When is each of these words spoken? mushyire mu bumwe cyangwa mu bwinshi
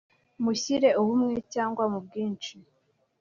mushyire 0.43 0.89
mu 0.95 1.03
bumwe 1.07 1.35
cyangwa 1.53 1.83
mu 1.91 1.99
bwinshi 2.05 2.53